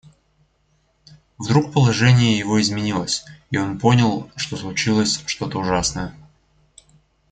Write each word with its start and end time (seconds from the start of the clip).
Вдруг 1.37 1.71
положение 1.71 2.35
его 2.39 2.59
изменилось, 2.59 3.23
и 3.51 3.57
он 3.59 3.77
понял, 3.77 4.31
что 4.35 4.57
случилось 4.57 5.21
что-то 5.27 5.59
ужасное. 5.59 6.15